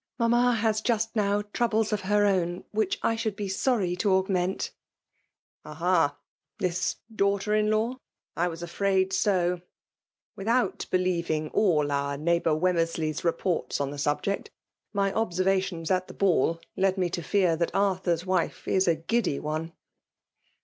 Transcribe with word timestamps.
"Mamma 0.19 0.53
has 0.55 0.81
just 0.81 1.15
now 1.15 1.43
troables 1.53 1.93
of 1.93 2.01
her 2.01 2.25
own 2.25 2.63
which 2.71 2.97
I 3.03 3.15
should 3.15 3.35
be 3.35 3.47
sorry 3.47 3.95
to 3.97 4.13
augment!"" 4.13 4.71
Aha!— 5.63 6.17
This 6.57 6.95
daughter 7.15 7.53
in 7.53 7.69
law?— 7.69 7.97
I 8.35 8.47
was 8.47 8.63
afraid 8.63 9.13
so! 9.13 9.61
Without 10.35 10.87
believing 10.89 11.51
aU 11.53 11.81
our 11.87 12.17
neigh 12.17 12.39
k 12.39 12.39
PnCAJLB 12.39 12.41
DOVIICATIOR. 12.41 12.41
247 12.41 12.41
boar 12.41 12.59
Wemmersley's 12.63 13.23
reports 13.23 13.79
on 13.79 13.91
the 13.91 13.97
subject^ 13.97 14.47
sij 14.95 15.13
obaenratkmiB 15.13 15.91
at 15.91 16.07
the 16.07 16.15
ball 16.15 16.59
lead 16.75 16.97
me 16.97 17.07
to 17.11 17.21
teat 17.21 17.59
ibat 17.59 17.69
Arthur's 17.75 18.25
wife 18.25 18.67
is 18.67 18.87
a 18.87 18.95
giddy 18.95 19.39
one.' 19.39 19.71